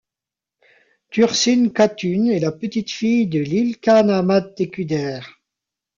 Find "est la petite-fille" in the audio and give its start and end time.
2.31-3.27